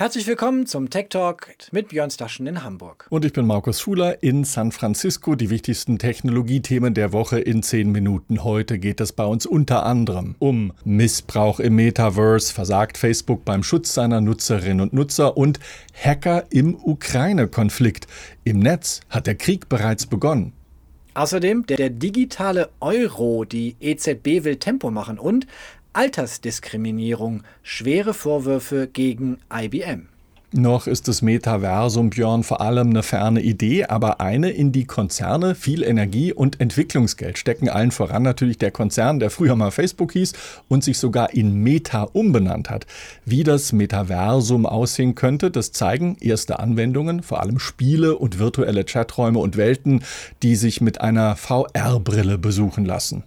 Herzlich 0.00 0.26
willkommen 0.26 0.64
zum 0.64 0.88
Tech 0.88 1.08
Talk 1.10 1.48
mit 1.72 1.88
Björn 1.88 2.10
Staschen 2.10 2.46
in 2.46 2.64
Hamburg. 2.64 3.06
Und 3.10 3.26
ich 3.26 3.34
bin 3.34 3.46
Markus 3.46 3.82
Schuler 3.82 4.22
in 4.22 4.44
San 4.44 4.72
Francisco. 4.72 5.34
Die 5.34 5.50
wichtigsten 5.50 5.98
Technologiethemen 5.98 6.94
der 6.94 7.12
Woche 7.12 7.38
in 7.38 7.62
zehn 7.62 7.92
Minuten. 7.92 8.42
Heute 8.42 8.78
geht 8.78 9.02
es 9.02 9.12
bei 9.12 9.26
uns 9.26 9.44
unter 9.44 9.84
anderem 9.84 10.36
um 10.38 10.72
Missbrauch 10.84 11.60
im 11.60 11.74
Metaverse, 11.74 12.50
versagt 12.50 12.96
Facebook 12.96 13.44
beim 13.44 13.62
Schutz 13.62 13.92
seiner 13.92 14.22
Nutzerinnen 14.22 14.80
und 14.80 14.94
Nutzer 14.94 15.36
und 15.36 15.60
Hacker 15.94 16.44
im 16.48 16.76
Ukraine-Konflikt. 16.82 18.06
Im 18.42 18.60
Netz 18.60 19.02
hat 19.10 19.26
der 19.26 19.34
Krieg 19.34 19.68
bereits 19.68 20.06
begonnen. 20.06 20.54
Außerdem 21.12 21.66
der, 21.66 21.76
der 21.76 21.90
digitale 21.90 22.70
Euro, 22.80 23.44
die 23.44 23.76
EZB 23.80 24.44
will 24.44 24.56
Tempo 24.56 24.90
machen 24.90 25.18
und 25.18 25.46
Altersdiskriminierung, 25.92 27.42
schwere 27.62 28.14
Vorwürfe 28.14 28.88
gegen 28.92 29.38
IBM. 29.52 30.08
Noch 30.52 30.88
ist 30.88 31.06
das 31.06 31.22
Metaversum, 31.22 32.10
Björn, 32.10 32.42
vor 32.42 32.60
allem 32.60 32.90
eine 32.90 33.04
ferne 33.04 33.40
Idee, 33.40 33.84
aber 33.84 34.20
eine, 34.20 34.50
in 34.50 34.72
die 34.72 34.84
Konzerne 34.84 35.54
viel 35.54 35.84
Energie 35.84 36.32
und 36.32 36.60
Entwicklungsgeld 36.60 37.38
stecken. 37.38 37.68
Allen 37.68 37.92
voran 37.92 38.24
natürlich 38.24 38.58
der 38.58 38.72
Konzern, 38.72 39.20
der 39.20 39.30
früher 39.30 39.54
mal 39.54 39.70
Facebook 39.70 40.10
hieß 40.10 40.32
und 40.66 40.82
sich 40.82 40.98
sogar 40.98 41.34
in 41.34 41.54
Meta 41.62 42.02
umbenannt 42.02 42.68
hat. 42.68 42.86
Wie 43.24 43.44
das 43.44 43.72
Metaversum 43.72 44.66
aussehen 44.66 45.14
könnte, 45.14 45.52
das 45.52 45.70
zeigen 45.70 46.16
erste 46.20 46.58
Anwendungen, 46.58 47.22
vor 47.22 47.40
allem 47.40 47.60
Spiele 47.60 48.18
und 48.18 48.40
virtuelle 48.40 48.82
Chaträume 48.84 49.38
und 49.38 49.56
Welten, 49.56 50.02
die 50.42 50.56
sich 50.56 50.80
mit 50.80 51.00
einer 51.00 51.36
VR-Brille 51.36 52.38
besuchen 52.38 52.84
lassen. 52.84 53.22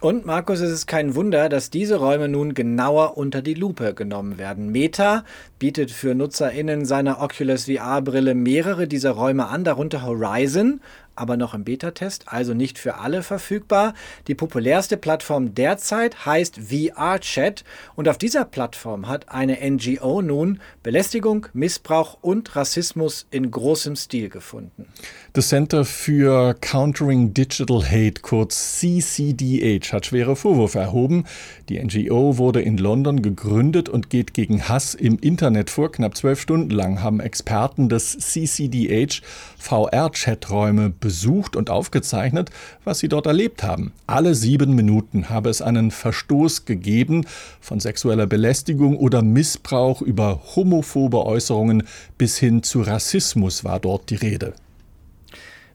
Und 0.00 0.24
Markus, 0.24 0.60
es 0.60 0.70
ist 0.70 0.86
kein 0.86 1.14
Wunder, 1.14 1.50
dass 1.50 1.68
diese 1.68 1.96
Räume 1.96 2.26
nun 2.26 2.54
genauer 2.54 3.18
unter 3.18 3.42
die 3.42 3.52
Lupe 3.52 3.92
genommen 3.92 4.38
werden. 4.38 4.72
Meta 4.72 5.26
bietet 5.58 5.90
für 5.90 6.14
NutzerInnen 6.14 6.86
seiner 6.86 7.20
Oculus 7.20 7.66
VR-Brille 7.66 8.34
mehrere 8.34 8.88
dieser 8.88 9.10
Räume 9.10 9.48
an, 9.48 9.62
darunter 9.62 10.02
Horizon, 10.02 10.80
aber 11.20 11.36
noch 11.36 11.52
im 11.52 11.64
Beta-Test, 11.64 12.24
also 12.26 12.54
nicht 12.54 12.78
für 12.78 12.96
alle 12.96 13.22
verfügbar. 13.22 13.92
Die 14.26 14.34
populärste 14.34 14.96
Plattform 14.96 15.54
derzeit 15.54 16.24
heißt 16.24 16.58
VR-Chat 16.70 17.62
und 17.94 18.08
auf 18.08 18.16
dieser 18.16 18.46
Plattform 18.46 19.06
hat 19.06 19.28
eine 19.28 19.58
NGO 19.62 20.22
nun 20.22 20.60
Belästigung, 20.82 21.46
Missbrauch 21.52 22.16
und 22.22 22.56
Rassismus 22.56 23.26
in 23.30 23.50
großem 23.50 23.96
Stil 23.96 24.30
gefunden. 24.30 24.86
Das 25.34 25.48
Center 25.48 25.84
für 25.84 26.54
Countering 26.54 27.34
Digital 27.34 27.84
Hate, 27.84 28.22
kurz 28.22 28.78
CCDH, 28.80 29.92
hat 29.92 30.06
schwere 30.06 30.36
Vorwürfe 30.36 30.78
erhoben. 30.78 31.24
Die 31.68 31.78
NGO 31.78 32.38
wurde 32.38 32.62
in 32.62 32.78
London 32.78 33.20
gegründet 33.20 33.90
und 33.90 34.08
geht 34.08 34.32
gegen 34.32 34.68
Hass 34.68 34.94
im 34.94 35.18
Internet 35.18 35.68
vor. 35.68 35.92
Knapp 35.92 36.16
zwölf 36.16 36.40
Stunden 36.40 36.70
lang 36.70 37.02
haben 37.02 37.20
Experten 37.20 37.90
des 37.90 38.16
CCDH 38.18 39.20
VR-Chaträume 39.58 40.88
besucht 40.88 41.09
besucht 41.10 41.56
und 41.56 41.70
aufgezeichnet, 41.70 42.50
was 42.84 43.00
sie 43.00 43.08
dort 43.08 43.26
erlebt 43.26 43.64
haben. 43.64 43.92
Alle 44.06 44.36
sieben 44.36 44.76
Minuten 44.76 45.28
habe 45.28 45.50
es 45.50 45.60
einen 45.60 45.90
Verstoß 45.90 46.66
gegeben 46.66 47.26
von 47.60 47.80
sexueller 47.80 48.28
Belästigung 48.28 48.96
oder 48.96 49.20
Missbrauch 49.20 50.02
über 50.02 50.40
homophobe 50.54 51.26
Äußerungen 51.26 51.82
bis 52.16 52.38
hin 52.38 52.62
zu 52.62 52.82
Rassismus 52.82 53.64
war 53.64 53.80
dort 53.80 54.08
die 54.10 54.14
Rede. 54.14 54.52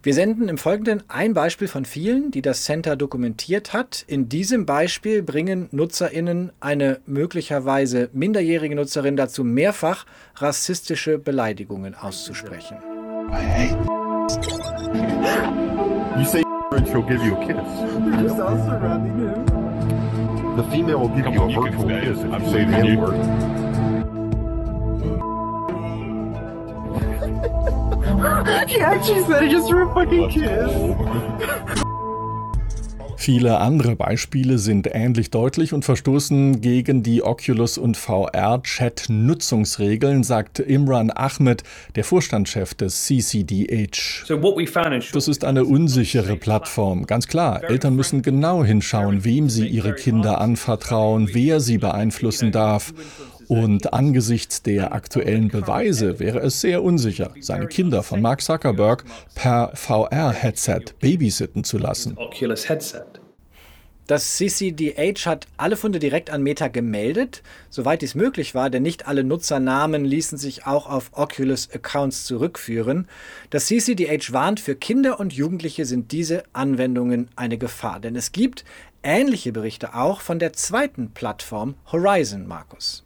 Wir 0.04 0.14
senden 0.14 0.48
im 0.48 0.58
Folgenden 0.58 1.04
ein 1.10 1.34
Beispiel 1.34 1.68
von 1.68 1.84
vielen, 1.84 2.32
die 2.32 2.42
das 2.42 2.64
Center 2.64 2.96
dokumentiert 2.96 3.74
hat. 3.74 4.06
In 4.08 4.30
diesem 4.30 4.66
Beispiel 4.66 5.22
bringen 5.22 5.68
NutzerInnen 5.72 6.54
eine 6.62 7.02
möglicherweise 7.08 8.10
minderjährige 8.14 8.76
Nutzerin 8.76 9.18
dazu, 9.18 9.44
mehrfach 9.44 10.06
rassistische 10.38 11.18
Beleidigungen 11.18 11.94
auszusprechen. 11.94 12.78
Hey. 13.32 13.76
You 16.20 16.26
say 16.26 16.44
and 16.72 16.88
she'll 16.88 17.02
give 17.04 17.24
you 17.24 17.36
a 17.36 17.46
kiss. 17.46 17.56
They're 17.56 18.24
just 18.24 18.40
all 18.40 18.58
surrounding 18.58 19.18
him. 19.18 19.46
The 20.58 20.64
female 20.72 21.00
will 21.00 21.10
give 21.10 21.26
Come 21.26 21.34
you 21.34 21.42
on, 21.42 21.52
a 21.52 21.62
virtual 21.62 21.88
kiss 21.88 22.20
if 22.20 22.42
you 22.42 22.50
say 22.52 22.66
the 22.66 22.78
N 22.78 23.00
word. 23.00 23.16
he 28.70 28.80
actually 28.80 29.24
said 29.24 29.44
it 29.44 29.50
just 29.50 29.70
for 29.70 29.82
a 29.84 29.94
fucking 29.94 30.30
kiss. 30.30 31.82
Viele 33.26 33.58
andere 33.58 33.96
Beispiele 33.96 34.60
sind 34.60 34.88
ähnlich 34.94 35.32
deutlich 35.32 35.74
und 35.74 35.84
verstoßen 35.84 36.62
gegen 36.62 37.02
die 37.02 37.24
Oculus 37.24 37.80
und 37.80 37.98
VR-Chat-Nutzungsregeln, 37.98 40.24
sagt 40.24 40.60
Imran 40.60 41.10
Ahmed, 41.10 41.64
der 41.96 42.04
Vorstandschef 42.04 42.76
des 42.76 43.06
CCDH. 43.06 44.26
Das 45.12 45.28
ist 45.28 45.44
eine 45.44 45.66
unsichere 45.66 46.36
Plattform. 46.36 47.08
Ganz 47.08 47.28
klar, 47.28 47.64
Eltern 47.64 47.96
müssen 47.96 48.22
genau 48.22 48.64
hinschauen, 48.64 49.26
wem 49.26 49.50
sie 49.50 49.70
ihre 49.70 49.96
Kinder 49.96 50.40
anvertrauen, 50.40 51.30
wer 51.34 51.60
sie 51.60 51.80
beeinflussen 51.80 52.52
darf. 52.52 52.94
Und 53.48 53.94
angesichts 53.94 54.64
der 54.64 54.94
aktuellen 54.94 55.50
Beweise 55.50 56.20
wäre 56.20 56.40
es 56.40 56.62
sehr 56.62 56.84
unsicher, 56.84 57.32
seine 57.40 57.68
Kinder 57.68 58.04
von 58.04 58.22
Mark 58.22 58.42
Zuckerberg 58.42 59.06
per 59.36 59.72
VR-Headset 59.76 60.94
babysitten 61.00 61.64
zu 61.64 61.78
lassen. 61.78 62.18
Das 64.08 64.38
CCDH 64.38 65.26
hat 65.26 65.48
alle 65.58 65.76
Funde 65.76 65.98
direkt 65.98 66.30
an 66.30 66.44
Meta 66.44 66.68
gemeldet, 66.68 67.42
soweit 67.72 68.04
dies 68.04 68.14
möglich 68.14 68.54
war, 68.54 68.70
denn 68.70 68.84
nicht 68.84 69.08
alle 69.08 69.24
Nutzernamen 69.24 70.06
ließen 70.06 70.38
sich 70.38 70.68
auch 70.68 70.88
auf 70.88 71.10
Oculus-Accounts 71.14 72.26
zurückführen. 72.26 73.08
Das 73.50 73.66
CCDH 73.66 74.32
warnt, 74.32 74.60
für 74.60 74.76
Kinder 74.76 75.20
und 75.20 75.34
Jugendliche 75.34 75.86
sind 75.86 76.12
diese 76.12 76.44
Anwendungen 76.54 77.30
eine 77.36 77.58
Gefahr, 77.58 78.00
denn 78.00 78.16
es 78.16 78.32
gibt 78.32 78.64
ähnliche 79.02 79.52
Berichte 79.52 79.96
auch 79.96 80.22
von 80.22 80.38
der 80.38 80.54
zweiten 80.54 81.10
Plattform 81.16 81.74
Horizon, 81.92 82.46
Markus. 82.46 83.05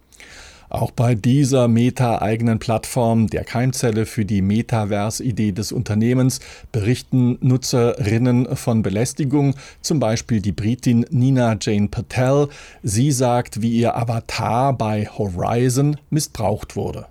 Auch 0.70 0.92
bei 0.92 1.16
dieser 1.16 1.68
Meta-eigenen 1.68 2.60
Plattform, 2.60 3.28
der 3.28 3.44
Keimzelle 3.44 4.06
für 4.06 4.24
die 4.24 4.44
Metaverse-Idee 4.44 5.52
des 5.52 5.72
Unternehmens, 5.72 6.40
berichten 6.72 7.40
Nutzerinnen 7.42 8.56
von 8.56 8.84
Belästigung, 8.84 9.56
zum 9.82 10.00
Beispiel 10.00 10.42
die 10.42 10.52
Britin 10.52 11.08
Nina 11.10 11.58
Jane 11.60 11.88
Patel. 11.88 12.50
Sie 12.84 13.12
sagt, 13.12 13.64
wie 13.64 13.72
ihr 13.72 13.98
Avatar 13.98 14.74
bei 14.74 15.08
Horizon 15.08 15.98
missbraucht 16.12 16.76
wurde. 16.76 17.08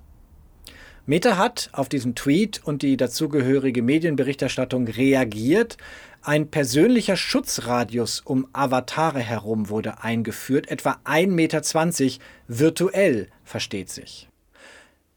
Meta 1.09 1.39
hat 1.39 1.71
auf 1.73 1.89
diesen 1.89 2.15
Tweet 2.15 2.61
und 2.63 2.83
die 2.83 2.99
dazugehörige 2.99 3.81
Medienberichterstattung 3.81 4.87
reagiert. 4.87 5.79
Ein 6.23 6.51
persönlicher 6.51 7.17
Schutzradius 7.17 8.21
um 8.21 8.49
Avatare 8.53 9.21
herum 9.21 9.69
wurde 9.69 10.03
eingeführt, 10.03 10.69
etwa 10.71 10.99
1,20 11.05 11.27
Meter, 11.29 12.25
virtuell, 12.49 13.29
versteht 13.45 13.89
sich. 13.89 14.29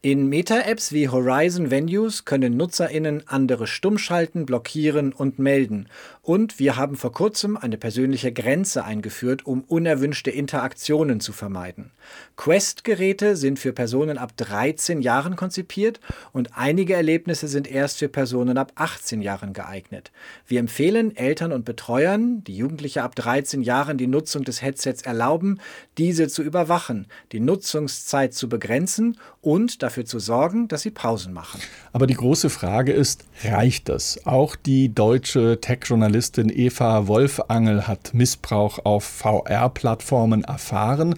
In 0.04 0.30
Meta-Apps 0.30 0.94
wie 0.94 1.10
Horizon 1.10 1.70
Venues 1.70 2.26
können 2.26 2.58
NutzerInnen 2.58 3.28
andere 3.28 3.68
stumm 3.68 4.00
schalten, 4.00 4.48
blockieren 4.48 5.14
und 5.14 5.38
melden. 5.38 5.90
Und 6.24 6.58
wir 6.58 6.76
haben 6.76 6.96
vor 6.96 7.12
kurzem 7.12 7.56
eine 7.56 7.78
persönliche 7.78 8.32
Grenze 8.32 8.84
eingeführt, 8.84 9.46
um 9.46 9.62
unerwünschte 9.62 10.32
Interaktionen 10.32 11.20
zu 11.20 11.34
vermeiden. 11.34 11.92
Quest-Geräte 12.36 13.36
sind 13.36 13.60
für 13.60 13.74
Personen 13.74 14.18
ab 14.18 14.36
13 14.38 15.04
Jahren 15.04 15.36
konzipiert 15.36 16.00
und 16.34 16.58
einige 16.58 16.96
Erlebnisse 16.96 17.48
sind 17.48 17.70
erst 17.70 18.00
für 18.00 18.10
Personen 18.10 18.58
ab 18.58 18.72
18 18.74 19.22
Jahren 19.22 19.54
geeignet. 19.54 20.12
Wir 20.48 20.62
empfehlen 20.62 21.16
Eltern 21.16 21.52
und 21.52 21.64
Betreuern, 21.64 22.44
die 22.44 22.58
Jugendliche 22.58 23.04
ab 23.04 23.14
13 23.14 23.62
Jahren 23.62 24.00
die 24.00 24.08
Nutzung 24.08 24.46
des 24.46 24.64
Headsets 24.64 25.04
erlauben, 25.04 25.60
diese 26.00 26.28
zu 26.28 26.42
überwachen, 26.42 27.06
die 27.34 27.40
Nutzungszeit 27.40 28.34
zu 28.34 28.50
begrenzen 28.50 29.20
und 29.42 29.84
dafür 29.84 29.91
zu 30.06 30.20
sorgen, 30.20 30.68
dass 30.68 30.82
sie 30.82 30.92
Pausen 30.92 31.34
machen. 31.34 31.60
Aber 31.94 32.08
die 32.08 32.16
große 32.16 32.50
Frage 32.50 32.92
ist, 32.92 33.26
reicht 33.44 33.90
das? 33.90 34.26
Auch 34.26 34.56
die 34.56 34.94
deutsche 34.94 35.60
Tech-Journalistin 35.62 36.50
Eva 36.50 37.08
Wolfangel 37.08 37.88
hat 37.88 38.14
Missbrauch 38.14 38.80
auf 38.84 39.04
VR-Plattformen 39.04 40.44
erfahren. 40.44 41.16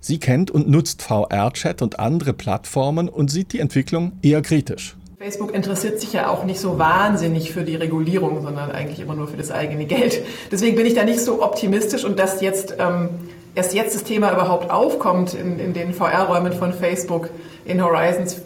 Sie 0.00 0.18
kennt 0.18 0.50
und 0.50 0.68
nutzt 0.68 1.02
VR-Chat 1.02 1.82
und 1.82 1.98
andere 1.98 2.32
Plattformen 2.32 3.08
und 3.08 3.30
sieht 3.30 3.52
die 3.52 3.60
Entwicklung 3.60 4.12
eher 4.22 4.42
kritisch. 4.42 4.96
Facebook 5.18 5.54
interessiert 5.54 5.98
sich 5.98 6.12
ja 6.12 6.28
auch 6.28 6.44
nicht 6.44 6.60
so 6.60 6.78
wahnsinnig 6.78 7.50
für 7.50 7.64
die 7.64 7.74
Regulierung, 7.74 8.42
sondern 8.42 8.70
eigentlich 8.70 9.00
immer 9.00 9.14
nur 9.14 9.28
für 9.28 9.38
das 9.38 9.50
eigene 9.50 9.86
Geld. 9.86 10.22
Deswegen 10.52 10.76
bin 10.76 10.84
ich 10.84 10.94
da 10.94 11.04
nicht 11.04 11.20
so 11.20 11.42
optimistisch 11.42 12.04
und 12.04 12.18
dass 12.18 12.42
jetzt 12.42 12.76
ähm, 12.78 13.08
erst 13.56 13.74
jetzt 13.74 13.96
das 13.96 14.04
Thema 14.04 14.32
überhaupt 14.32 14.70
aufkommt 14.70 15.34
in, 15.34 15.58
in 15.58 15.72
den 15.72 15.92
VR-Räumen 15.92 16.52
von 16.52 16.72
Facebook 16.72 17.30
in 17.64 17.82
Horizons, 17.82 18.40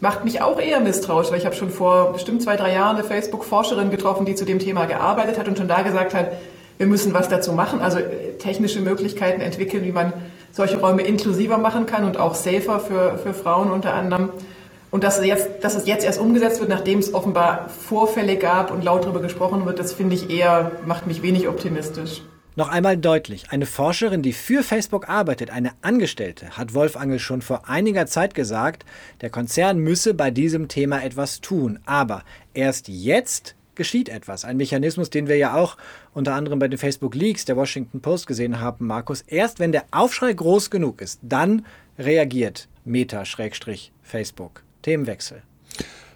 macht 0.00 0.22
mich 0.24 0.42
auch 0.42 0.60
eher 0.60 0.80
misstrauisch, 0.80 1.30
weil 1.30 1.38
ich 1.38 1.46
habe 1.46 1.56
schon 1.56 1.70
vor 1.70 2.12
bestimmt 2.12 2.42
zwei, 2.42 2.56
drei 2.56 2.74
Jahren 2.74 2.96
eine 2.96 3.04
Facebook-Forscherin 3.04 3.90
getroffen, 3.90 4.26
die 4.26 4.34
zu 4.34 4.44
dem 4.44 4.58
Thema 4.58 4.84
gearbeitet 4.84 5.38
hat 5.38 5.48
und 5.48 5.56
schon 5.56 5.66
da 5.66 5.80
gesagt 5.80 6.14
hat, 6.14 6.32
wir 6.76 6.86
müssen 6.86 7.14
was 7.14 7.28
dazu 7.28 7.52
machen, 7.52 7.80
also 7.80 7.98
äh, 7.98 8.36
technische 8.38 8.80
Möglichkeiten 8.80 9.40
entwickeln, 9.40 9.82
wie 9.82 9.92
man 9.92 10.12
solche 10.52 10.78
Räume 10.78 11.02
inklusiver 11.02 11.56
machen 11.56 11.86
kann 11.86 12.04
und 12.04 12.18
auch 12.18 12.34
safer 12.34 12.80
für, 12.80 13.16
für 13.18 13.32
Frauen 13.32 13.70
unter 13.70 13.94
anderem. 13.94 14.28
Und 14.90 15.04
dass, 15.04 15.24
jetzt, 15.24 15.48
dass 15.62 15.74
es 15.74 15.86
jetzt 15.86 16.04
erst 16.04 16.20
umgesetzt 16.20 16.60
wird, 16.60 16.68
nachdem 16.68 16.98
es 16.98 17.14
offenbar 17.14 17.70
Vorfälle 17.88 18.36
gab 18.36 18.70
und 18.70 18.84
laut 18.84 19.04
darüber 19.04 19.20
gesprochen 19.20 19.64
wird, 19.64 19.78
das 19.78 19.92
finde 19.92 20.14
ich 20.16 20.30
eher, 20.30 20.72
macht 20.84 21.06
mich 21.06 21.22
wenig 21.22 21.48
optimistisch. 21.48 22.22
Noch 22.56 22.68
einmal 22.68 22.96
deutlich, 22.96 23.50
eine 23.50 23.66
Forscherin, 23.66 24.22
die 24.22 24.32
für 24.32 24.62
Facebook 24.62 25.08
arbeitet, 25.08 25.50
eine 25.50 25.72
Angestellte, 25.82 26.50
hat 26.50 26.72
Wolfangel 26.72 27.18
schon 27.18 27.42
vor 27.42 27.68
einiger 27.68 28.06
Zeit 28.06 28.32
gesagt, 28.32 28.84
der 29.22 29.30
Konzern 29.30 29.78
müsse 29.78 30.14
bei 30.14 30.30
diesem 30.30 30.68
Thema 30.68 31.02
etwas 31.02 31.40
tun. 31.40 31.80
Aber 31.84 32.22
erst 32.52 32.86
jetzt 32.86 33.56
geschieht 33.74 34.08
etwas. 34.08 34.44
Ein 34.44 34.56
Mechanismus, 34.56 35.10
den 35.10 35.26
wir 35.26 35.36
ja 35.36 35.56
auch 35.56 35.76
unter 36.12 36.34
anderem 36.34 36.60
bei 36.60 36.68
den 36.68 36.78
Facebook 36.78 37.16
Leaks 37.16 37.44
der 37.44 37.56
Washington 37.56 38.00
Post 38.00 38.28
gesehen 38.28 38.60
haben, 38.60 38.86
Markus. 38.86 39.22
Erst 39.22 39.58
wenn 39.58 39.72
der 39.72 39.86
Aufschrei 39.90 40.32
groß 40.32 40.70
genug 40.70 41.00
ist, 41.00 41.18
dann 41.22 41.66
reagiert 41.98 42.68
Meta-Facebook. 42.84 44.62
Themenwechsel. 44.82 45.42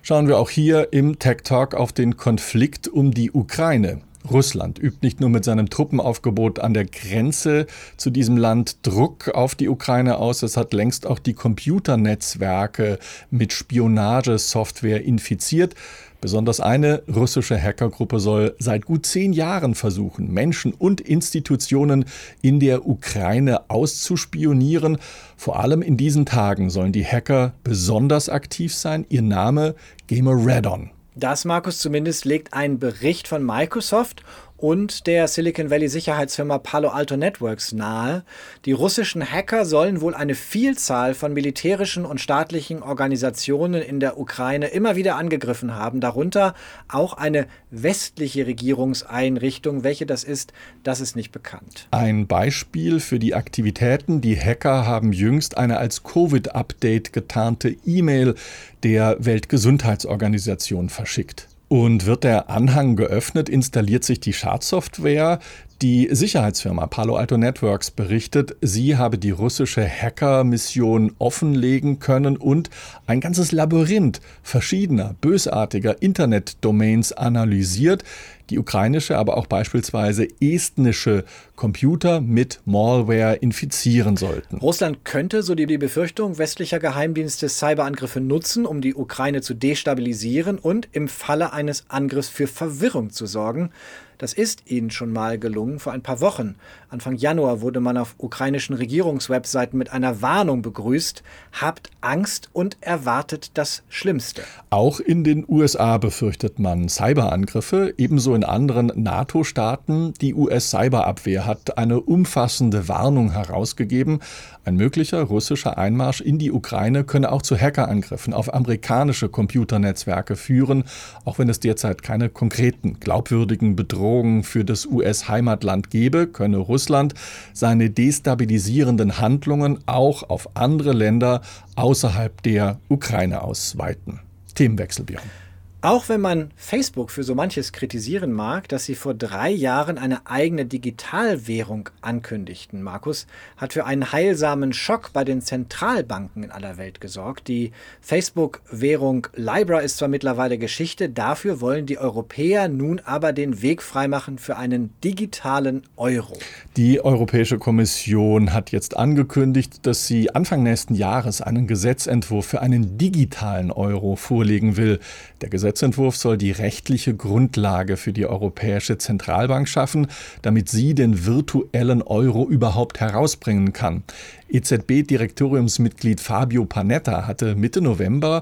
Schauen 0.03 0.29
wir 0.29 0.39
auch 0.39 0.51
hier 0.51 0.93
im 0.93 1.19
Tech 1.19 1.39
Talk 1.43 1.75
auf 1.75 1.93
den 1.93 2.17
Konflikt 2.17 2.87
um 2.87 3.11
die 3.11 3.33
Ukraine. 3.33 4.03
Russland 4.31 4.79
übt 4.79 4.99
nicht 5.03 5.21
nur 5.21 5.31
mit 5.31 5.45
seinem 5.45 5.71
Truppenaufgebot 5.71 6.59
an 6.59 6.75
der 6.75 6.85
Grenze 6.85 7.67
zu 7.97 8.11
diesem 8.11 8.37
Land 8.37 8.87
Druck 8.87 9.29
auf 9.29 9.55
die 9.55 9.69
Ukraine 9.69 10.19
aus, 10.19 10.43
es 10.43 10.57
hat 10.57 10.73
längst 10.73 11.07
auch 11.07 11.19
die 11.19 11.35
Computernetzwerke 11.35 12.99
mit 13.31 13.53
Spionagesoftware 13.53 15.03
infiziert. 15.05 15.75
Besonders 16.21 16.59
eine 16.59 17.03
russische 17.07 17.61
Hackergruppe 17.61 18.19
soll 18.19 18.57
seit 18.59 18.87
gut 18.87 19.07
zehn 19.07 19.33
Jahren 19.33 19.77
versuchen, 19.77 20.33
Menschen 20.33 20.73
und 20.73 21.01
Institutionen 21.01 22.07
in 22.43 22.59
der 22.59 22.89
Ukraine 22.89 23.71
auszuspionieren. 23.71 24.99
Vor 25.37 25.61
allem 25.61 25.81
in 25.81 25.97
diesen 25.97 26.27
Tagen 26.27 26.71
sollen 26.71 26.93
die 26.93 27.07
Hacker 27.07 27.55
besonders 27.63 28.29
aktiv 28.29 28.75
sein. 28.75 29.07
Ihr 29.09 29.23
Name 29.23 29.77
Gamer 30.09 30.45
Redon. 30.45 30.91
Das, 31.19 31.45
Markus, 31.45 31.81
zumindest 31.81 32.25
legt 32.27 32.55
ein 32.55 32.79
Bericht 32.79 33.27
von 33.27 33.45
Microsoft 33.45 34.23
und 34.59 35.07
der 35.07 35.29
Silicon 35.29 35.71
Valley 35.71 35.89
Sicherheitsfirma 35.89 36.59
Palo 36.59 36.89
Alto 36.89 37.17
Networks 37.17 37.73
nahe. 37.73 38.25
Die 38.65 38.73
russischen 38.73 39.25
Hacker 39.25 39.65
sollen 39.65 40.01
wohl 40.01 40.15
eine 40.15 40.35
Vielzahl 40.35 41.15
von 41.15 41.33
militärischen 41.33 42.05
und 42.05 42.21
staatlichen 42.21 42.83
Organisationen 42.83 43.81
in 43.81 44.01
der 44.01 44.19
Ukraine 44.19 44.67
immer 44.67 44.97
wieder 44.97 45.17
angegriffen 45.17 45.75
haben, 45.77 46.01
darunter 46.01 46.55
auch 46.89 47.15
eine 47.15 47.47
westliche 47.71 48.47
Regierungseinrichtung. 48.47 49.85
Welche 49.85 50.07
das 50.07 50.25
ist, 50.25 50.53
das 50.83 51.01
ist 51.01 51.15
nicht 51.15 51.31
bekannt. 51.31 51.87
Ein 51.93 52.27
Beispiel 52.27 52.99
für 52.99 53.21
die 53.21 53.35
Aktivitäten. 53.35 54.21
Die 54.21 54.37
Hacker 54.37 54.87
haben 54.87 55.13
jüngst 55.13 55.57
eine 55.57 55.79
als 55.79 56.03
Covid-Update 56.03 57.13
getarnte 57.13 57.77
E-Mail 57.87 58.35
der 58.83 59.17
Weltgesundheitsorganisation 59.21 60.89
verschickt. 60.89 61.49
Und 61.69 62.07
wird 62.07 62.25
der 62.25 62.49
Anhang 62.49 62.97
geöffnet, 62.97 63.49
installiert 63.49 64.03
sich 64.03 64.21
die 64.21 64.33
Schadsoftware. 64.33 65.39
Die 65.81 66.09
Sicherheitsfirma 66.11 66.89
Palo 66.89 67.15
Alto 67.15 67.37
Networks 67.37 67.93
berichtet, 67.93 68.57
sie 68.61 68.97
habe 68.97 69.17
die 69.17 69.31
russische 69.31 69.89
Hacker-Mission 69.89 71.15
offenlegen 71.21 72.01
können 72.01 72.37
und 72.37 72.69
ein 73.07 73.21
ganzes 73.21 73.53
Labyrinth 73.53 74.21
verschiedener 74.43 75.15
bösartiger 75.21 76.03
Internet-Domains 76.03 77.13
analysiert, 77.13 78.03
die 78.51 78.59
ukrainische, 78.59 79.17
aber 79.17 79.37
auch 79.37 79.47
beispielsweise 79.47 80.27
estnische 80.41 81.25
Computer 81.55 82.21
mit 82.21 82.61
Malware 82.65 83.37
infizieren 83.37 84.17
sollten. 84.17 84.57
Russland 84.57 85.05
könnte, 85.05 85.45
so 85.45 85.55
die 85.55 85.79
Befürchtung 85.79 86.39
westlicher 86.39 86.81
Geheimdienste, 86.81 87.49
Cyberangriffe 87.49 88.21
nutzen, 88.21 88.67
um 88.67 88.81
die 88.81 88.97
Ukraine 88.97 89.43
zu 89.43 89.55
destabilisieren 89.55 90.59
und 90.59 90.89
im 90.91 91.07
Falle 91.07 91.53
eines 91.53 91.85
Angriffs 91.89 92.31
für 92.31 92.49
Verwirrung 92.49 93.11
zu 93.11 93.27
sorgen. 93.27 93.71
Das 94.19 94.33
ist 94.33 94.65
ihnen 94.67 94.91
schon 94.91 95.13
mal 95.13 95.39
gelungen 95.39 95.79
vor 95.79 95.93
ein 95.93 96.03
paar 96.03 96.21
Wochen. 96.21 96.57
Anfang 96.89 97.15
Januar 97.15 97.61
wurde 97.61 97.79
man 97.79 97.97
auf 97.97 98.17
ukrainischen 98.19 98.75
Regierungswebseiten 98.75 99.79
mit 99.79 99.93
einer 99.93 100.23
Warnung 100.23 100.61
begrüßt. 100.61 101.23
Habt 101.61 101.91
Angst 102.01 102.51
und 102.53 102.79
erwartet 102.81 103.53
das 103.55 103.85
Schlimmste. 103.89 104.43
Auch 104.71 104.99
in 104.99 105.23
den 105.23 105.45
USA 105.49 105.99
befürchtet 105.99 106.59
man 106.59 106.89
Cyberangriffe, 106.89 107.95
ebenso 107.97 108.35
in 108.35 108.43
anderen 108.43 108.91
NATO-Staaten. 108.97 110.15
Die 110.21 110.35
US-Cyberabwehr 110.35 111.47
hat 111.47 111.79
eine 111.79 112.01
umfassende 112.01 112.89
Warnung 112.89 113.31
herausgegeben. 113.31 114.19
Ein 114.65 114.75
möglicher 114.75 115.23
russischer 115.23 115.79
Einmarsch 115.79 116.21
in 116.21 116.39
die 116.39 116.51
Ukraine 116.51 117.05
könne 117.05 117.31
auch 117.31 117.43
zu 117.43 117.57
Hackerangriffen 117.57 118.35
auf 118.35 118.53
amerikanische 118.53 119.29
Computernetzwerke 119.29 120.35
führen, 120.35 120.85
auch 121.25 121.39
wenn 121.39 121.49
es 121.49 121.61
derzeit 121.61 122.03
keine 122.03 122.29
konkreten, 122.29 122.99
glaubwürdigen 122.99 123.77
Bedrohungen 123.77 124.08
für 124.43 124.65
das 124.65 124.87
US-Heimatland 124.87 125.91
gebe, 125.91 126.27
könne 126.27 126.59
Russland 126.59 127.15
seine 127.53 127.91
destabilisierenden 127.91 129.19
Handlungen 129.19 129.79
auch 129.87 130.29
auf 130.29 130.57
andere 130.57 130.93
Länder 130.93 131.43
außerhalb 131.77 132.43
der 132.43 132.79
Ukraine 132.89 133.43
ausweiten. 133.43 134.21
Themenwechsel, 134.55 135.05
Björn. 135.05 135.48
Auch 135.81 136.09
wenn 136.09 136.21
man 136.21 136.51
Facebook 136.57 137.13
für 137.13 137.23
so 137.23 137.37
manches 137.37 137.71
kritisieren 137.71 138.33
mag, 138.33 138.69
dass 138.69 138.85
sie 138.85 138.97
vor 138.97 139.15
drei 139.15 139.49
Jahren 139.49 139.97
eine 139.97 140.27
eigene 140.27 140.65
Digitalwährung 140.65 141.91
ankündigten, 142.01 142.83
Markus, 142.83 143.29
hat 143.57 143.75
für 143.75 143.87
einen 143.87 144.11
heilsamen 144.11 144.73
Schock 144.73 145.13
bei 145.13 145.23
den 145.23 145.41
Zentralbanken 145.41 146.43
in 146.43 146.51
aller 146.51 146.79
Welt 146.79 147.01
gesorgt. 147.01 147.47
Die 147.47 147.71
Facebook-Währung 148.01 149.29
Libra 149.37 149.79
ist 149.79 149.99
zwar 149.99 150.09
mittlerweile 150.09 150.59
Geschichte, 150.59 151.11
dafür 151.11 151.61
wollen 151.61 151.87
die 151.87 151.99
Europäer 151.99 152.67
nun 152.67 153.01
aber 153.05 153.33
den 153.33 153.63
Weg 153.63 153.81
freimachen 153.81 154.39
für 154.39 154.57
einen 154.57 154.91
digitalen 155.05 155.85
Euro. 155.97 156.37
Die 156.77 157.05
Europäische 157.05 157.59
Kommission 157.59 158.53
hat 158.53 158.73
jetzt 158.73 158.97
angekündigt, 158.97 159.87
dass 159.87 160.09
sie 160.09 160.35
Anfang 160.35 160.65
nächsten 160.65 160.97
Jahres 160.97 161.41
einen 161.41 161.69
Gesetzentwurf 161.69 162.47
für 162.47 162.63
einen 162.63 162.99
digitalen 162.99 163.71
Euro 163.71 164.17
vorlegen 164.17 164.77
will. 164.77 164.99
Der 165.41 165.51
Gesetzentwurf 165.69 166.17
soll 166.17 166.39
die 166.39 166.51
rechtliche 166.51 167.15
Grundlage 167.15 167.99
für 167.99 168.15
die 168.15 168.25
Europäische 168.25 168.97
Zentralbank 168.97 169.69
schaffen, 169.69 170.07
damit 170.41 170.71
sie 170.71 170.95
den 170.95 171.27
virtuellen 171.27 172.01
Euro 172.01 172.49
überhaupt 172.49 173.01
herausbringen 173.01 173.75
kann. 173.75 174.03
EZB-Direktoriumsmitglied 174.49 176.23
Fabio 176.23 176.65
Panetta 176.65 177.27
hatte 177.27 177.55
Mitte 177.55 177.83
November 177.83 178.41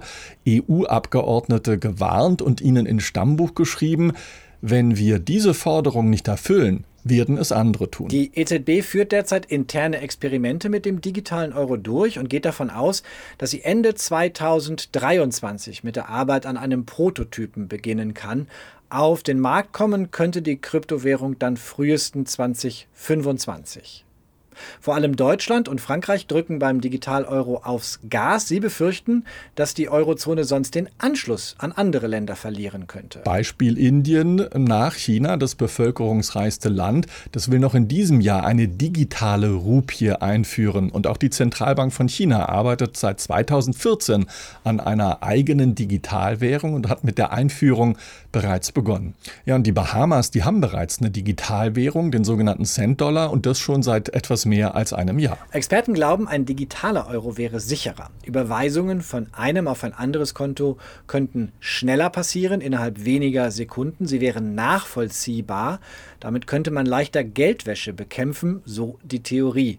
EU-Abgeordnete 0.48 1.80
gewarnt 1.80 2.42
und 2.42 2.60
ihnen 2.60 2.86
in 2.86 3.00
Stammbuch 3.00 3.56
geschrieben, 3.56 4.12
wenn 4.60 4.96
wir 4.96 5.18
diese 5.18 5.52
Forderung 5.52 6.08
nicht 6.10 6.28
erfüllen, 6.28 6.84
werden 7.08 7.38
es 7.38 7.52
andere 7.52 7.90
tun. 7.90 8.08
Die 8.08 8.30
EZB 8.34 8.82
führt 8.82 9.12
derzeit 9.12 9.46
interne 9.46 9.98
Experimente 9.98 10.68
mit 10.68 10.84
dem 10.84 11.00
digitalen 11.00 11.52
Euro 11.52 11.76
durch 11.76 12.18
und 12.18 12.28
geht 12.28 12.44
davon 12.44 12.70
aus, 12.70 13.02
dass 13.38 13.50
sie 13.50 13.62
Ende 13.62 13.94
2023 13.94 15.84
mit 15.84 15.96
der 15.96 16.08
Arbeit 16.08 16.46
an 16.46 16.56
einem 16.56 16.86
Prototypen 16.86 17.68
beginnen 17.68 18.14
kann. 18.14 18.48
Auf 18.88 19.22
den 19.22 19.40
Markt 19.40 19.72
kommen 19.72 20.10
könnte 20.10 20.42
die 20.42 20.58
Kryptowährung 20.58 21.38
dann 21.38 21.56
frühestens 21.56 22.32
2025. 22.32 24.05
Vor 24.80 24.94
allem 24.94 25.16
Deutschland 25.16 25.68
und 25.68 25.80
Frankreich 25.80 26.26
drücken 26.26 26.58
beim 26.58 26.80
Digital-Euro 26.80 27.62
aufs 27.64 28.00
Gas. 28.08 28.48
Sie 28.48 28.60
befürchten, 28.60 29.24
dass 29.54 29.74
die 29.74 29.88
Eurozone 29.88 30.44
sonst 30.44 30.74
den 30.74 30.88
Anschluss 30.98 31.54
an 31.58 31.72
andere 31.72 32.06
Länder 32.06 32.36
verlieren 32.36 32.86
könnte. 32.86 33.20
Beispiel 33.20 33.78
Indien 33.78 34.46
nach 34.54 34.94
China, 34.94 35.36
das 35.36 35.54
bevölkerungsreichste 35.54 36.68
Land. 36.68 37.06
Das 37.32 37.50
will 37.50 37.58
noch 37.58 37.74
in 37.74 37.88
diesem 37.88 38.20
Jahr 38.20 38.44
eine 38.44 38.68
digitale 38.68 39.50
Rupie 39.52 40.12
einführen. 40.12 40.90
Und 40.90 41.06
auch 41.06 41.16
die 41.16 41.30
Zentralbank 41.30 41.92
von 41.92 42.08
China 42.08 42.48
arbeitet 42.48 42.96
seit 42.96 43.20
2014 43.20 44.26
an 44.64 44.80
einer 44.80 45.22
eigenen 45.22 45.74
Digitalwährung 45.74 46.74
und 46.74 46.88
hat 46.88 47.04
mit 47.04 47.18
der 47.18 47.32
Einführung 47.32 47.98
bereits 48.36 48.70
begonnen. 48.70 49.14
Ja, 49.46 49.54
und 49.54 49.66
die 49.66 49.72
Bahamas, 49.72 50.30
die 50.30 50.44
haben 50.44 50.60
bereits 50.60 50.98
eine 50.98 51.10
Digitalwährung, 51.10 52.10
den 52.10 52.22
sogenannten 52.22 52.66
Cent-Dollar, 52.66 53.30
und 53.30 53.46
das 53.46 53.58
schon 53.58 53.82
seit 53.82 54.10
etwas 54.10 54.44
mehr 54.44 54.74
als 54.74 54.92
einem 54.92 55.18
Jahr. 55.18 55.38
Experten 55.52 55.94
glauben, 55.94 56.28
ein 56.28 56.44
digitaler 56.44 57.06
Euro 57.08 57.38
wäre 57.38 57.60
sicherer. 57.60 58.10
Überweisungen 58.26 59.00
von 59.00 59.28
einem 59.32 59.68
auf 59.68 59.84
ein 59.84 59.94
anderes 59.94 60.34
Konto 60.34 60.76
könnten 61.06 61.52
schneller 61.60 62.10
passieren, 62.10 62.60
innerhalb 62.60 63.06
weniger 63.06 63.50
Sekunden. 63.50 64.06
Sie 64.06 64.20
wären 64.20 64.54
nachvollziehbar. 64.54 65.80
Damit 66.20 66.46
könnte 66.46 66.70
man 66.70 66.84
leichter 66.84 67.24
Geldwäsche 67.24 67.94
bekämpfen, 67.94 68.60
so 68.66 68.98
die 69.02 69.22
Theorie. 69.22 69.78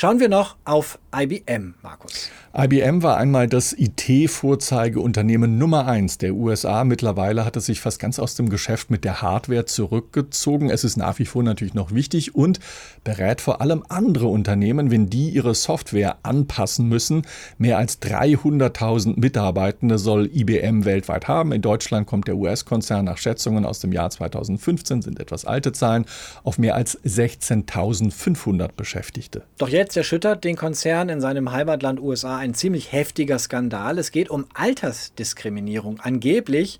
Schauen 0.00 0.20
wir 0.20 0.28
noch 0.28 0.54
auf 0.64 1.00
IBM, 1.12 1.74
Markus. 1.82 2.30
IBM 2.56 3.02
war 3.02 3.16
einmal 3.16 3.48
das 3.48 3.72
IT-Vorzeigeunternehmen 3.72 5.58
Nummer 5.58 5.86
eins 5.86 6.18
der 6.18 6.34
USA. 6.34 6.84
Mittlerweile 6.84 7.44
hat 7.44 7.56
es 7.56 7.66
sich 7.66 7.80
fast 7.80 7.98
ganz 7.98 8.20
aus 8.20 8.36
dem 8.36 8.48
Geschäft 8.48 8.90
mit 8.90 9.04
der 9.04 9.22
Hardware 9.22 9.64
zurückgezogen. 9.64 10.70
Es 10.70 10.84
ist 10.84 10.96
nach 10.96 11.18
wie 11.18 11.24
vor 11.24 11.42
natürlich 11.42 11.74
noch 11.74 11.92
wichtig 11.92 12.36
und 12.36 12.60
berät 13.02 13.40
vor 13.40 13.60
allem 13.60 13.82
andere 13.88 14.28
Unternehmen, 14.28 14.92
wenn 14.92 15.10
die 15.10 15.30
ihre 15.30 15.54
Software 15.54 16.18
anpassen 16.22 16.88
müssen. 16.88 17.22
Mehr 17.58 17.76
als 17.76 18.00
300.000 18.00 19.18
Mitarbeitende 19.18 19.98
soll 19.98 20.30
IBM 20.32 20.84
weltweit 20.84 21.26
haben. 21.26 21.50
In 21.50 21.60
Deutschland 21.62 22.06
kommt 22.06 22.28
der 22.28 22.36
US-Konzern 22.36 23.04
nach 23.04 23.18
Schätzungen 23.18 23.64
aus 23.64 23.80
dem 23.80 23.92
Jahr 23.92 24.10
2015, 24.10 25.02
sind 25.02 25.18
etwas 25.18 25.44
alte 25.44 25.72
Zahlen, 25.72 26.06
auf 26.44 26.56
mehr 26.56 26.76
als 26.76 26.98
16.500 27.02 28.70
Beschäftigte. 28.76 29.42
Doch 29.58 29.68
jetzt 29.68 29.87
erschüttert 29.96 30.44
den 30.44 30.56
Konzern 30.56 31.08
in 31.08 31.20
seinem 31.20 31.52
Heimatland 31.52 32.00
USA 32.00 32.36
ein 32.36 32.54
ziemlich 32.54 32.92
heftiger 32.92 33.38
Skandal. 33.38 33.98
Es 33.98 34.10
geht 34.10 34.30
um 34.30 34.46
Altersdiskriminierung. 34.54 36.00
Angeblich 36.00 36.78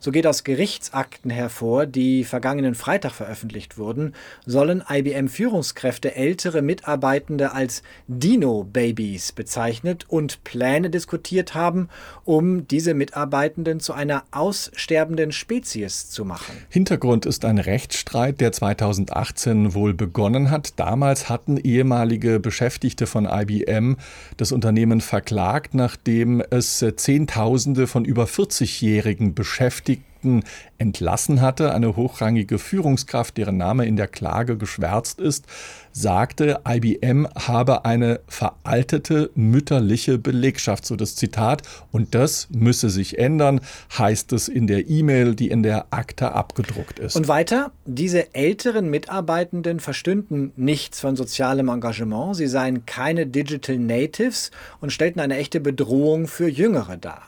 so 0.00 0.10
geht 0.10 0.26
aus 0.26 0.44
Gerichtsakten 0.44 1.30
hervor, 1.30 1.86
die 1.86 2.24
vergangenen 2.24 2.74
Freitag 2.74 3.12
veröffentlicht 3.12 3.78
wurden, 3.78 4.14
sollen 4.44 4.82
IBM-Führungskräfte 4.88 6.14
ältere 6.14 6.62
Mitarbeitende 6.62 7.52
als 7.52 7.82
Dino-Babys 8.08 9.32
bezeichnet 9.32 10.04
und 10.08 10.44
Pläne 10.44 10.90
diskutiert 10.90 11.54
haben, 11.54 11.88
um 12.24 12.68
diese 12.68 12.94
Mitarbeitenden 12.94 13.80
zu 13.80 13.92
einer 13.92 14.24
aussterbenden 14.30 15.32
Spezies 15.32 16.10
zu 16.10 16.24
machen. 16.24 16.54
Hintergrund 16.68 17.26
ist 17.26 17.44
ein 17.44 17.58
Rechtsstreit, 17.58 18.40
der 18.40 18.52
2018 18.52 19.74
wohl 19.74 19.94
begonnen 19.94 20.50
hat. 20.50 20.78
Damals 20.78 21.28
hatten 21.28 21.56
ehemalige 21.56 22.40
Beschäftigte 22.40 23.06
von 23.06 23.26
IBM 23.26 23.96
das 24.36 24.52
Unternehmen 24.52 25.00
verklagt, 25.00 25.74
nachdem 25.74 26.42
es 26.50 26.84
Zehntausende 26.96 27.86
von 27.86 28.04
über 28.04 28.24
40-jährigen 28.24 29.34
Beschäftigten 29.34 29.85
Beschäftigten 29.86 30.44
entlassen 30.78 31.40
hatte. 31.40 31.72
Eine 31.72 31.96
hochrangige 31.96 32.58
Führungskraft, 32.58 33.36
deren 33.36 33.56
Name 33.56 33.86
in 33.86 33.96
der 33.96 34.08
Klage 34.08 34.56
geschwärzt 34.56 35.20
ist, 35.20 35.44
sagte, 35.92 36.60
IBM 36.68 37.28
habe 37.34 37.84
eine 37.84 38.20
veraltete 38.26 39.30
mütterliche 39.34 40.18
Belegschaft, 40.18 40.84
so 40.84 40.96
das 40.96 41.16
Zitat, 41.16 41.62
und 41.92 42.14
das 42.14 42.48
müsse 42.50 42.90
sich 42.90 43.18
ändern, 43.18 43.60
heißt 43.96 44.32
es 44.32 44.48
in 44.48 44.66
der 44.66 44.88
E-Mail, 44.88 45.34
die 45.34 45.48
in 45.48 45.62
der 45.62 45.86
Akte 45.90 46.32
abgedruckt 46.32 46.98
ist. 46.98 47.16
Und 47.16 47.28
weiter, 47.28 47.72
diese 47.86 48.34
älteren 48.34 48.90
Mitarbeitenden 48.90 49.80
verstünden 49.80 50.52
nichts 50.56 51.00
von 51.00 51.16
sozialem 51.16 51.68
Engagement, 51.68 52.36
sie 52.36 52.48
seien 52.48 52.84
keine 52.84 53.26
Digital 53.26 53.78
Natives 53.78 54.50
und 54.80 54.92
stellten 54.92 55.20
eine 55.20 55.36
echte 55.36 55.60
Bedrohung 55.60 56.26
für 56.26 56.48
Jüngere 56.48 56.96
dar. 56.98 57.22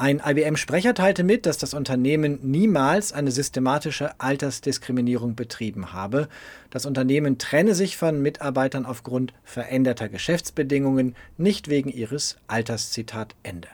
Ein 0.00 0.22
IBM-Sprecher 0.24 0.94
teilte 0.94 1.24
mit, 1.24 1.44
dass 1.44 1.58
das 1.58 1.74
Unternehmen 1.74 2.38
niemals 2.40 3.12
eine 3.12 3.32
systematische 3.32 4.12
Altersdiskriminierung 4.20 5.34
betrieben 5.34 5.92
habe. 5.92 6.28
Das 6.70 6.86
Unternehmen 6.86 7.38
trenne 7.38 7.74
sich 7.74 7.96
von 7.96 8.22
Mitarbeitern 8.22 8.86
aufgrund 8.86 9.32
veränderter 9.42 10.08
Geschäftsbedingungen, 10.08 11.16
nicht 11.36 11.66
wegen 11.66 11.88
ihres 11.88 12.36
Alters. 12.46 12.92
Zitat 12.92 13.34
Ende. 13.42 13.66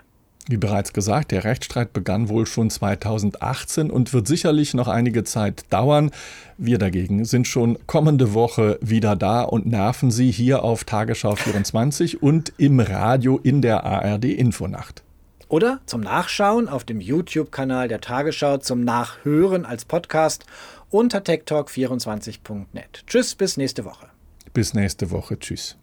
Wie 0.49 0.57
bereits 0.57 0.95
gesagt, 0.95 1.31
der 1.31 1.45
Rechtsstreit 1.45 1.93
begann 1.93 2.31
wohl 2.31 2.47
schon 2.47 2.71
2018 2.71 3.91
und 3.91 4.15
wird 4.15 4.27
sicherlich 4.27 4.73
noch 4.73 4.89
einige 4.89 5.25
Zeit 5.25 5.65
dauern. 5.69 6.11
Wir 6.57 6.79
dagegen 6.79 7.27
sind 7.27 7.47
schon 7.47 7.77
kommende 7.87 8.33
Woche 8.33 8.79
wieder 8.81 9.15
da 9.15 9.43
und 9.43 9.67
nerven 9.67 10.11
Sie 10.11 10.31
hier 10.31 10.65
auf 10.65 10.85
Tagesschau 10.85 11.37
24 11.37 12.23
und 12.23 12.55
im 12.57 12.81
Radio 12.81 13.39
in 13.43 13.61
der 13.61 13.85
ARD 13.85 14.25
Infonacht. 14.25 15.05
Oder 15.49 15.81
zum 15.87 16.01
Nachschauen 16.01 16.69
auf 16.69 16.85
dem 16.85 17.01
YouTube-Kanal 17.01 17.89
der 17.89 18.01
Tagesschau 18.01 18.59
zum 18.59 18.83
Nachhören 18.85 19.65
als 19.65 19.85
Podcast 19.85 20.45
unter 20.91 21.19
techtalk24.net. 21.19 23.05
Tschüss, 23.07 23.35
bis 23.35 23.57
nächste 23.57 23.85
Woche. 23.85 24.09
Bis 24.53 24.75
nächste 24.75 25.11
Woche. 25.11 25.39
Tschüss. 25.39 25.77